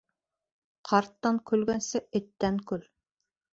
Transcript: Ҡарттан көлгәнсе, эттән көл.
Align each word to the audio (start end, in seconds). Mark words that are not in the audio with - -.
Ҡарттан 0.91 1.37
көлгәнсе, 1.51 2.03
эттән 2.23 2.61
көл. 2.73 2.85